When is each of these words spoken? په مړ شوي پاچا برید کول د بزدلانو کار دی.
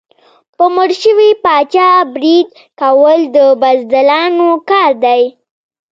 په 0.57 0.65
مړ 0.75 0.89
شوي 1.03 1.29
پاچا 1.43 1.89
برید 2.13 2.47
کول 2.79 3.19
د 3.35 3.37
بزدلانو 3.61 4.49
کار 4.69 4.91
دی. 5.05 5.23